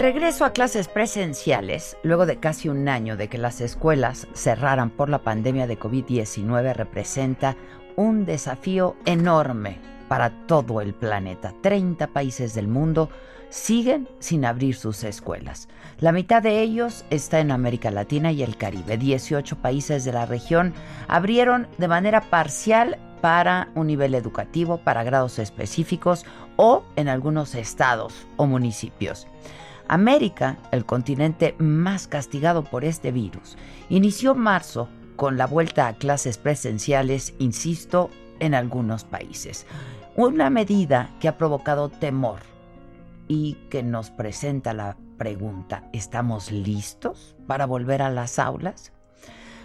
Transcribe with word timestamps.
Regreso 0.00 0.46
a 0.46 0.54
clases 0.54 0.88
presenciales, 0.88 1.98
luego 2.02 2.24
de 2.24 2.38
casi 2.38 2.70
un 2.70 2.88
año 2.88 3.18
de 3.18 3.28
que 3.28 3.36
las 3.36 3.60
escuelas 3.60 4.26
cerraran 4.32 4.88
por 4.88 5.10
la 5.10 5.18
pandemia 5.18 5.66
de 5.66 5.78
COVID-19, 5.78 6.72
representa 6.72 7.54
un 7.96 8.24
desafío 8.24 8.96
enorme 9.04 9.78
para 10.08 10.30
todo 10.46 10.80
el 10.80 10.94
planeta. 10.94 11.52
30 11.60 12.06
países 12.06 12.54
del 12.54 12.66
mundo 12.66 13.10
siguen 13.50 14.08
sin 14.20 14.46
abrir 14.46 14.74
sus 14.74 15.04
escuelas. 15.04 15.68
La 15.98 16.12
mitad 16.12 16.42
de 16.42 16.62
ellos 16.62 17.04
está 17.10 17.40
en 17.40 17.50
América 17.50 17.90
Latina 17.90 18.32
y 18.32 18.42
el 18.42 18.56
Caribe. 18.56 18.96
18 18.96 19.56
países 19.56 20.06
de 20.06 20.12
la 20.12 20.24
región 20.24 20.72
abrieron 21.08 21.68
de 21.76 21.88
manera 21.88 22.22
parcial 22.22 22.98
para 23.20 23.68
un 23.74 23.88
nivel 23.88 24.14
educativo, 24.14 24.78
para 24.78 25.04
grados 25.04 25.38
específicos 25.38 26.24
o 26.56 26.84
en 26.96 27.08
algunos 27.08 27.54
estados 27.54 28.26
o 28.38 28.46
municipios. 28.46 29.26
América, 29.90 30.56
el 30.70 30.86
continente 30.86 31.56
más 31.58 32.06
castigado 32.06 32.62
por 32.62 32.84
este 32.84 33.10
virus, 33.10 33.56
inició 33.88 34.36
marzo 34.36 34.88
con 35.16 35.36
la 35.36 35.48
vuelta 35.48 35.88
a 35.88 35.94
clases 35.94 36.38
presenciales, 36.38 37.34
insisto, 37.40 38.08
en 38.38 38.54
algunos 38.54 39.02
países. 39.02 39.66
Una 40.14 40.48
medida 40.48 41.10
que 41.18 41.26
ha 41.26 41.36
provocado 41.36 41.88
temor 41.88 42.38
y 43.26 43.54
que 43.68 43.82
nos 43.82 44.10
presenta 44.10 44.74
la 44.74 44.96
pregunta, 45.18 45.88
¿estamos 45.92 46.52
listos 46.52 47.34
para 47.48 47.66
volver 47.66 48.00
a 48.00 48.10
las 48.10 48.38
aulas? 48.38 48.92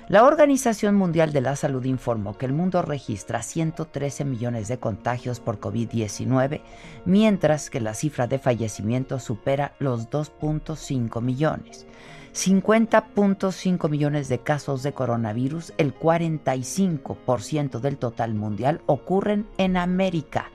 La 0.07 0.23
Organización 0.23 0.93
Mundial 0.93 1.33
de 1.33 1.41
la 1.41 1.55
Salud 1.55 1.83
informó 1.83 2.37
que 2.37 2.45
el 2.45 2.53
mundo 2.53 2.83
registra 2.83 3.41
113 3.41 4.23
millones 4.23 4.67
de 4.67 4.77
contagios 4.77 5.39
por 5.39 5.59
COVID-19, 5.59 6.61
mientras 7.05 7.71
que 7.71 7.81
la 7.81 7.95
cifra 7.95 8.27
de 8.27 8.37
fallecimientos 8.37 9.23
supera 9.23 9.73
los 9.79 10.11
2.5 10.11 11.21
millones. 11.23 11.87
50.5 12.35 13.89
millones 13.89 14.29
de 14.29 14.37
casos 14.37 14.83
de 14.83 14.93
coronavirus, 14.93 15.73
el 15.79 15.97
45% 15.97 17.79
del 17.79 17.97
total 17.97 18.35
mundial, 18.35 18.81
ocurren 18.85 19.47
en 19.57 19.75
América 19.75 20.51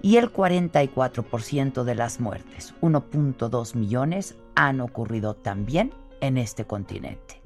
y 0.00 0.16
el 0.16 0.32
44% 0.32 1.84
de 1.84 1.94
las 1.94 2.20
muertes, 2.20 2.74
1.2 2.80 3.74
millones, 3.74 4.36
han 4.54 4.80
ocurrido 4.80 5.34
también 5.34 5.92
en 6.22 6.38
este 6.38 6.64
continente. 6.64 7.37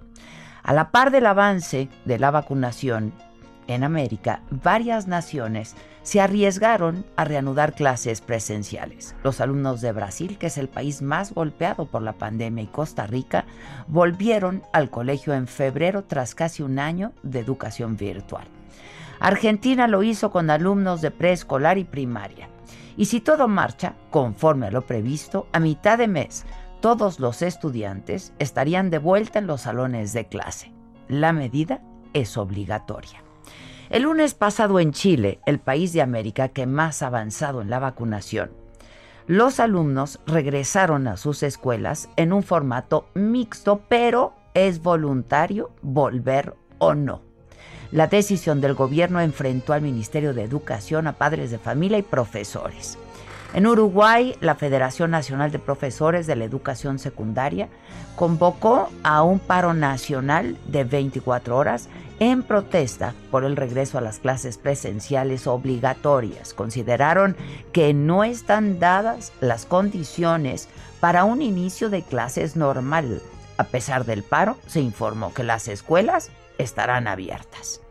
A 0.63 0.73
la 0.73 0.93
par 0.93 1.11
del 1.11 1.27
avance 1.27 1.89
de 2.05 2.19
la 2.21 2.31
vacunación 2.31 3.13
en 3.67 3.83
América, 3.83 4.43
varias 4.51 5.09
naciones 5.09 5.75
se 6.03 6.21
arriesgaron 6.21 7.05
a 7.17 7.25
reanudar 7.25 7.75
clases 7.75 8.21
presenciales. 8.21 9.17
Los 9.25 9.41
alumnos 9.41 9.81
de 9.81 9.91
Brasil, 9.91 10.39
que 10.39 10.47
es 10.47 10.59
el 10.59 10.69
país 10.69 11.03
más 11.03 11.35
golpeado 11.35 11.87
por 11.87 12.03
la 12.03 12.13
pandemia, 12.13 12.63
y 12.63 12.69
Costa 12.69 13.07
Rica, 13.09 13.45
volvieron 13.89 14.63
al 14.73 14.89
colegio 14.89 15.35
en 15.35 15.49
febrero 15.49 16.05
tras 16.05 16.35
casi 16.37 16.63
un 16.63 16.79
año 16.79 17.13
de 17.25 17.41
educación 17.41 17.97
virtual. 17.97 18.45
Argentina 19.19 19.89
lo 19.89 20.03
hizo 20.03 20.31
con 20.31 20.49
alumnos 20.51 21.01
de 21.01 21.11
preescolar 21.11 21.79
y 21.79 21.85
primaria. 21.85 22.49
Y 22.97 23.07
si 23.07 23.21
todo 23.21 23.49
marcha 23.49 23.95
conforme 24.11 24.67
a 24.67 24.71
lo 24.71 24.83
previsto, 24.83 25.47
a 25.53 25.61
mitad 25.61 25.99
de 25.99 26.09
mes 26.09 26.45
todos 26.83 27.21
los 27.21 27.43
estudiantes 27.43 28.35
estarían 28.41 28.91
de 28.91 28.99
vuelta 28.99 29.39
en 29.39 29.47
los 29.47 29.63
salones 29.63 30.13
de 30.13 30.27
clase. 30.27 30.73
La 31.09 31.33
medida 31.33 31.81
es 32.13 32.37
obligatoria. 32.37 33.23
El 33.89 34.03
lunes 34.03 34.35
pasado 34.35 34.81
en 34.81 34.91
Chile, 34.93 35.39
el 35.47 35.61
país 35.61 35.93
de 35.93 36.03
América 36.03 36.49
que 36.49 36.67
más 36.67 37.03
ha 37.03 37.07
avanzado 37.07 37.63
en 37.63 37.71
la 37.71 37.79
vacunación, 37.79 38.51
los 39.29 39.61
alumnos 39.61 40.19
regresaron 40.27 41.07
a 41.07 41.17
sus 41.17 41.45
escuelas 41.45 42.09
en 42.17 42.33
un 42.33 42.43
formato 42.43 43.07
mixto, 43.15 43.83
pero 43.89 44.35
es 44.53 44.83
voluntario 44.83 45.71
volver 45.83 46.57
o 46.79 46.95
no. 46.95 47.23
La 47.93 48.09
decisión 48.09 48.61
del 48.61 48.75
gobierno 48.75 49.21
enfrentó 49.21 49.73
al 49.73 49.83
Ministerio 49.83 50.35
de 50.35 50.43
Educación, 50.43 51.07
a 51.07 51.13
padres 51.13 51.53
de 51.53 51.59
familia 51.59 51.99
y 51.99 52.03
profesores. 52.03 52.99
En 53.55 53.67
Uruguay, 53.67 54.35
la 54.41 54.55
Federación 54.55 55.11
Nacional 55.11 55.53
de 55.53 55.59
Profesores 55.59 56.27
de 56.27 56.37
la 56.37 56.45
Educación 56.45 56.99
Secundaria 56.99 57.69
convocó 58.17 58.89
a 59.03 59.23
un 59.23 59.41
paro 59.41 59.75
nacional 59.75 60.57
de 60.69 60.85
24 60.85 61.55
horas 61.55 61.89
en 62.19 62.45
protesta 62.45 63.15
por 63.31 63.45
el 63.45 63.57
regreso 63.57 63.99
a 63.99 64.01
las 64.01 64.21
clases 64.21 64.57
presenciales 64.57 65.47
obligatorias. 65.47 66.55
Consideraron 66.55 67.37
que 67.73 67.93
no 67.93 68.25
están 68.25 68.79
dadas 68.79 69.33
las 69.43 69.67
condiciones 69.67 70.71
para 71.01 71.25
un 71.25 71.43
inicio 71.43 71.91
de 71.91 72.03
clases 72.03 72.57
normal. 72.57 73.21
A 73.59 73.65
pesar 73.65 74.07
del 74.07 74.23
paro, 74.23 74.57
se 74.67 74.81
informó 74.81 75.35
que 75.35 75.43
las 75.43 75.69
escuelas 75.69 76.31
estarán 76.57 77.07
abiertas. 77.07 77.83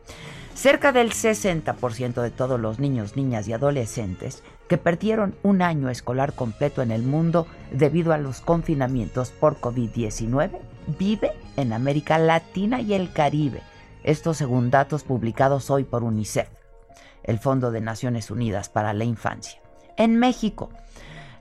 Cerca 0.55 0.91
del 0.91 1.11
60% 1.11 2.21
de 2.21 2.31
todos 2.31 2.59
los 2.59 2.79
niños, 2.79 3.15
niñas 3.15 3.47
y 3.47 3.53
adolescentes 3.53 4.43
que 4.71 4.77
perdieron 4.77 5.35
un 5.43 5.61
año 5.61 5.89
escolar 5.89 6.31
completo 6.31 6.81
en 6.81 6.91
el 6.91 7.03
mundo 7.03 7.45
debido 7.73 8.13
a 8.13 8.17
los 8.17 8.39
confinamientos 8.39 9.29
por 9.31 9.59
COVID-19, 9.59 10.59
vive 10.97 11.33
en 11.57 11.73
América 11.73 12.17
Latina 12.17 12.79
y 12.79 12.93
el 12.93 13.11
Caribe. 13.11 13.63
Esto 14.05 14.33
según 14.33 14.71
datos 14.71 15.03
publicados 15.03 15.69
hoy 15.69 15.83
por 15.83 16.05
UNICEF, 16.05 16.47
el 17.23 17.37
Fondo 17.37 17.71
de 17.71 17.81
Naciones 17.81 18.31
Unidas 18.31 18.69
para 18.69 18.93
la 18.93 19.03
Infancia. 19.03 19.59
En 19.97 20.15
México, 20.15 20.69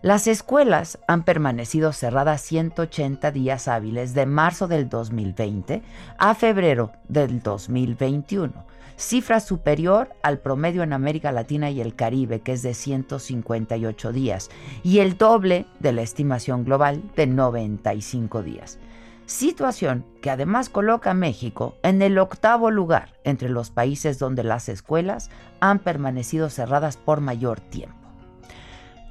las 0.03 0.27
escuelas 0.27 0.99
han 1.07 1.25
permanecido 1.25 1.93
cerradas 1.93 2.41
180 2.43 3.31
días 3.33 3.69
hábiles 3.69 4.15
de 4.15 4.27
marzo 4.27 4.67
del 4.67 4.89
2020 4.89 5.83
a 6.19 6.35
febrero 6.35 6.93
del 7.09 7.43
2021 7.43 8.71
cifra 9.01 9.41
superior 9.41 10.15
al 10.23 10.39
promedio 10.39 10.83
en 10.83 10.93
América 10.93 11.33
Latina 11.33 11.71
y 11.71 11.81
el 11.81 11.95
Caribe, 11.95 12.41
que 12.41 12.53
es 12.53 12.63
de 12.63 12.75
158 12.75 14.13
días, 14.13 14.51
y 14.83 14.99
el 14.99 15.17
doble 15.17 15.67
de 15.79 15.93
la 15.93 16.03
estimación 16.03 16.65
global 16.65 17.03
de 17.17 17.27
95 17.27 18.43
días. 18.43 18.79
Situación 19.25 20.05
que 20.21 20.29
además 20.29 20.69
coloca 20.69 21.13
a 21.13 21.15
México 21.15 21.77
en 21.83 22.03
el 22.03 22.19
octavo 22.19 22.71
lugar 22.71 23.15
entre 23.25 23.49
los 23.49 23.71
países 23.71 24.19
donde 24.19 24.45
las 24.45 24.69
escuelas 24.69 25.31
han 25.61 25.79
permanecido 25.79 26.51
cerradas 26.51 26.97
por 26.97 27.21
mayor 27.21 27.61
tiempo. 27.61 28.00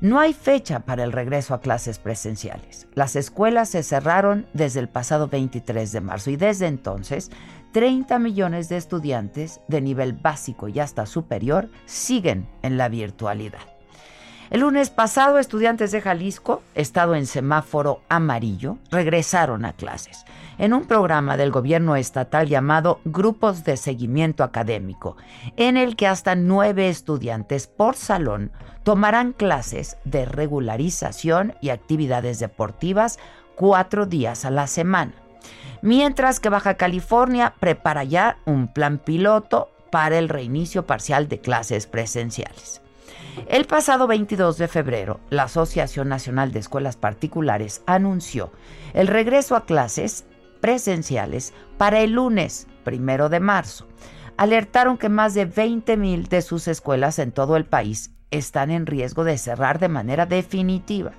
No 0.01 0.17
hay 0.17 0.31
fecha 0.31 0.79
para 0.79 1.03
el 1.03 1.11
regreso 1.11 1.53
a 1.53 1.59
clases 1.59 1.99
presenciales. 1.99 2.87
Las 2.93 3.17
escuelas 3.17 3.67
se 3.67 3.83
cerraron 3.83 4.47
desde 4.53 4.79
el 4.79 4.87
pasado 4.87 5.27
23 5.27 5.91
de 5.91 5.99
marzo 5.99 6.29
y 6.29 6.37
desde 6.37 6.67
entonces 6.67 7.31
30 7.73 8.17
millones 8.17 8.69
de 8.69 8.77
estudiantes 8.77 9.59
de 9.67 9.81
nivel 9.81 10.13
básico 10.13 10.69
y 10.69 10.79
hasta 10.79 11.05
superior 11.05 11.69
siguen 11.85 12.47
en 12.61 12.77
la 12.77 12.87
virtualidad. 12.87 13.78
El 14.49 14.61
lunes 14.61 14.89
pasado, 14.89 15.37
estudiantes 15.37 15.91
de 15.91 16.01
Jalisco, 16.01 16.63
estado 16.73 17.13
en 17.13 17.27
semáforo 17.27 18.01
amarillo, 18.09 18.77
regresaron 18.89 19.63
a 19.63 19.73
clases 19.73 20.25
en 20.57 20.73
un 20.73 20.85
programa 20.85 21.37
del 21.37 21.51
gobierno 21.51 21.95
estatal 21.95 22.47
llamado 22.47 22.99
Grupos 23.05 23.63
de 23.63 23.77
Seguimiento 23.77 24.43
Académico, 24.43 25.17
en 25.55 25.77
el 25.77 25.95
que 25.95 26.07
hasta 26.07 26.33
nueve 26.33 26.89
estudiantes 26.89 27.67
por 27.67 27.95
salón 27.95 28.51
tomarán 28.83 29.33
clases 29.33 29.97
de 30.03 30.25
regularización 30.25 31.53
y 31.61 31.69
actividades 31.69 32.39
deportivas 32.39 33.19
cuatro 33.55 34.07
días 34.07 34.45
a 34.45 34.49
la 34.49 34.65
semana. 34.65 35.13
Mientras 35.83 36.39
que 36.39 36.49
Baja 36.49 36.73
California 36.73 37.53
prepara 37.59 38.03
ya 38.03 38.37
un 38.45 38.67
plan 38.67 38.97
piloto 38.97 39.69
para 39.91 40.17
el 40.17 40.27
reinicio 40.27 40.87
parcial 40.87 41.29
de 41.29 41.39
clases 41.39 41.85
presenciales. 41.85 42.81
El 43.47 43.65
pasado 43.65 44.07
22 44.07 44.57
de 44.57 44.67
febrero, 44.67 45.19
la 45.29 45.43
Asociación 45.43 46.09
Nacional 46.09 46.51
de 46.51 46.59
Escuelas 46.59 46.97
Particulares 46.97 47.81
anunció 47.85 48.51
el 48.93 49.07
regreso 49.07 49.55
a 49.55 49.65
clases 49.65 50.25
presenciales 50.61 51.53
para 51.77 52.01
el 52.01 52.11
lunes 52.11 52.67
primero 52.83 53.29
de 53.29 53.39
marzo. 53.39 53.87
Alertaron 54.37 54.97
que 54.97 55.09
más 55.09 55.33
de 55.33 55.45
20 55.45 55.97
mil 55.97 56.27
de 56.27 56.41
sus 56.41 56.67
escuelas 56.67 57.19
en 57.19 57.31
todo 57.31 57.55
el 57.57 57.65
país 57.65 58.11
están 58.31 58.71
en 58.71 58.85
riesgo 58.85 59.23
de 59.23 59.37
cerrar 59.37 59.79
de 59.79 59.89
manera 59.89 60.25
definitiva. 60.25 61.11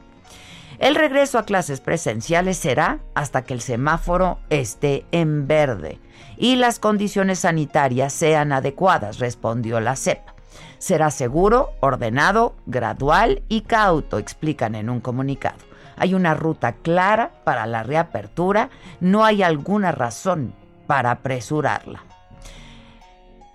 El 0.78 0.94
regreso 0.94 1.38
a 1.38 1.44
clases 1.44 1.80
presenciales 1.80 2.56
será 2.56 3.00
hasta 3.14 3.42
que 3.42 3.52
el 3.52 3.60
semáforo 3.60 4.38
esté 4.48 5.04
en 5.12 5.46
verde 5.46 5.98
y 6.38 6.56
las 6.56 6.78
condiciones 6.78 7.40
sanitarias 7.40 8.14
sean 8.14 8.52
adecuadas, 8.52 9.18
respondió 9.18 9.80
la 9.80 9.96
CEP. 9.96 10.29
Será 10.80 11.10
seguro, 11.10 11.74
ordenado, 11.80 12.54
gradual 12.64 13.42
y 13.50 13.60
cauto, 13.60 14.16
explican 14.16 14.74
en 14.74 14.88
un 14.88 15.00
comunicado. 15.00 15.58
Hay 15.98 16.14
una 16.14 16.32
ruta 16.32 16.72
clara 16.72 17.32
para 17.44 17.66
la 17.66 17.82
reapertura, 17.82 18.70
no 18.98 19.22
hay 19.22 19.42
alguna 19.42 19.92
razón 19.92 20.54
para 20.86 21.10
apresurarla. 21.10 22.09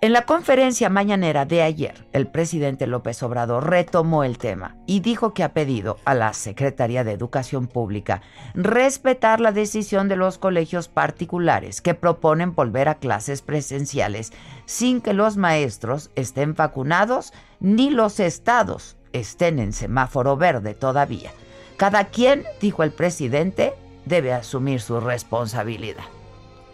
En 0.06 0.13
la 0.13 0.28
conferencia 0.28 0.88
mañanera 0.88 1.46
de 1.46 1.63
ayer, 1.63 2.06
el 2.13 2.28
presidente 2.28 2.86
López 2.86 3.24
Obrador 3.24 3.68
retomó 3.68 4.24
el 4.24 4.38
tema 4.38 4.75
y 4.86 5.00
dijo 5.00 5.34
que 5.34 5.42
ha 5.42 5.54
pedido 5.54 5.98
a 6.06 6.13
la 6.13 6.34
Secretaría 6.34 7.04
de 7.04 7.12
Educación 7.12 7.66
Pública 7.66 8.22
respetar 8.54 9.42
la 9.42 9.52
decisión 9.52 10.07
de 10.07 10.16
los 10.16 10.38
colegios 10.38 10.90
particulares 10.90 11.81
que 11.81 11.96
proponen 11.96 12.54
volver 12.54 12.88
a 12.88 13.00
clases 13.00 13.42
presenciales 13.42 14.31
sin 14.66 15.02
que 15.02 15.13
los 15.13 15.38
maestros 15.38 16.12
estén 16.13 16.54
vacunados 16.54 17.34
ni 17.60 17.90
los 17.90 18.19
estados 18.19 18.98
estén 19.12 19.58
en 19.58 19.74
semáforo 19.74 20.38
verde 20.38 20.75
todavía. 20.75 21.31
Cada 21.78 22.10
quien, 22.10 22.44
dijo 22.62 22.84
el 22.84 22.92
presidente, 22.92 23.74
debe 24.06 24.34
asumir 24.34 24.81
su 24.81 25.00
responsabilidad. 25.00 26.06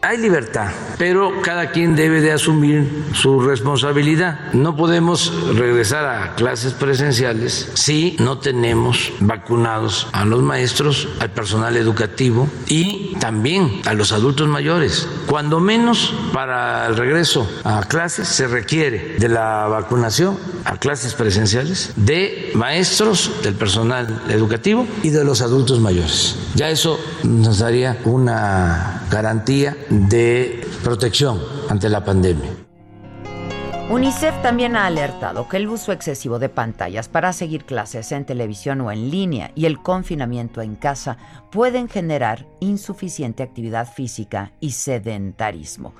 Hay 0.03 0.17
libertad, 0.17 0.71
pero 0.97 1.43
cada 1.43 1.69
quien 1.69 1.95
debe 1.95 2.21
de 2.21 2.31
asumir 2.31 3.03
su 3.13 3.39
responsabilidad. 3.39 4.51
No 4.51 4.75
podemos 4.75 5.31
regresar 5.55 6.05
a 6.05 6.33
clases 6.33 6.73
presenciales 6.73 7.69
si 7.75 8.15
no 8.17 8.39
tenemos 8.39 9.13
vacunados 9.19 10.07
a 10.11 10.25
los 10.25 10.41
maestros, 10.41 11.07
al 11.19 11.29
personal 11.29 11.77
educativo 11.77 12.49
y 12.67 13.15
también 13.19 13.81
a 13.85 13.93
los 13.93 14.11
adultos 14.11 14.47
mayores. 14.47 15.07
Cuando 15.31 15.61
menos 15.61 16.13
para 16.33 16.87
el 16.87 16.97
regreso 16.97 17.49
a 17.63 17.83
clases 17.83 18.27
se 18.27 18.49
requiere 18.49 19.15
de 19.17 19.29
la 19.29 19.65
vacunación 19.69 20.37
a 20.65 20.75
clases 20.75 21.13
presenciales 21.13 21.93
de 21.95 22.51
maestros, 22.53 23.31
del 23.41 23.53
personal 23.53 24.23
educativo 24.27 24.85
y 25.03 25.09
de 25.09 25.23
los 25.23 25.41
adultos 25.41 25.79
mayores. 25.79 26.35
Ya 26.55 26.69
eso 26.69 26.99
nos 27.23 27.59
daría 27.59 27.97
una 28.03 29.03
garantía 29.09 29.77
de 29.89 30.67
protección 30.83 31.41
ante 31.69 31.87
la 31.87 32.03
pandemia. 32.03 32.60
UNICEF 33.91 34.41
también 34.41 34.77
ha 34.77 34.85
alertado 34.85 35.49
que 35.49 35.57
el 35.57 35.67
uso 35.67 35.91
excesivo 35.91 36.39
de 36.39 36.47
pantallas 36.47 37.09
para 37.09 37.33
seguir 37.33 37.65
clases 37.65 38.13
en 38.13 38.23
televisión 38.23 38.79
o 38.79 38.89
en 38.89 39.11
línea 39.11 39.51
y 39.53 39.65
el 39.65 39.81
confinamiento 39.81 40.61
en 40.61 40.75
casa 40.75 41.17
pueden 41.51 41.89
generar 41.89 42.47
insuficiente 42.61 43.43
actividad 43.43 43.85
física 43.91 44.53
y 44.61 44.71
sedentarismo, 44.71 45.93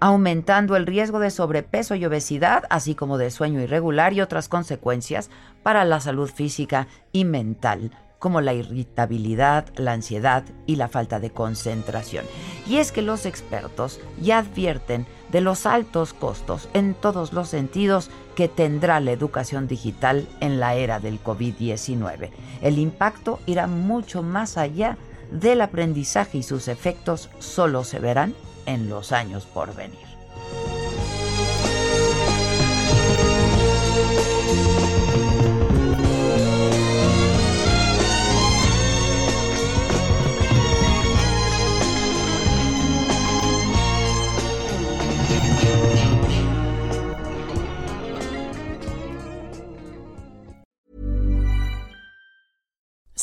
aumentando 0.00 0.74
el 0.74 0.86
riesgo 0.86 1.20
de 1.20 1.30
sobrepeso 1.30 1.94
y 1.94 2.04
obesidad, 2.04 2.64
así 2.68 2.96
como 2.96 3.16
de 3.16 3.30
sueño 3.30 3.60
irregular 3.60 4.12
y 4.12 4.22
otras 4.22 4.48
consecuencias 4.48 5.30
para 5.62 5.84
la 5.84 6.00
salud 6.00 6.28
física 6.28 6.88
y 7.12 7.24
mental 7.24 7.92
como 8.18 8.40
la 8.40 8.54
irritabilidad, 8.54 9.66
la 9.76 9.92
ansiedad 9.92 10.44
y 10.66 10.76
la 10.76 10.88
falta 10.88 11.20
de 11.20 11.30
concentración. 11.30 12.24
Y 12.66 12.76
es 12.78 12.92
que 12.92 13.02
los 13.02 13.26
expertos 13.26 14.00
ya 14.20 14.38
advierten 14.38 15.06
de 15.30 15.40
los 15.40 15.66
altos 15.66 16.12
costos 16.12 16.68
en 16.72 16.94
todos 16.94 17.32
los 17.32 17.48
sentidos 17.48 18.10
que 18.34 18.48
tendrá 18.48 19.00
la 19.00 19.12
educación 19.12 19.66
digital 19.66 20.26
en 20.40 20.60
la 20.60 20.74
era 20.74 21.00
del 21.00 21.22
COVID-19. 21.22 22.30
El 22.62 22.78
impacto 22.78 23.40
irá 23.46 23.66
mucho 23.66 24.22
más 24.22 24.56
allá 24.56 24.96
del 25.30 25.60
aprendizaje 25.60 26.38
y 26.38 26.42
sus 26.42 26.68
efectos 26.68 27.30
solo 27.38 27.84
se 27.84 27.98
verán 27.98 28.34
en 28.66 28.88
los 28.88 29.12
años 29.12 29.46
por 29.46 29.74
venir. 29.74 30.06